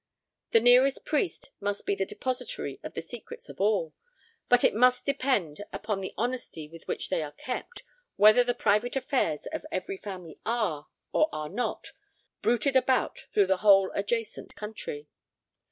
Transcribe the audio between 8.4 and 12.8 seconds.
the private affairs of every family are, or are not, bruited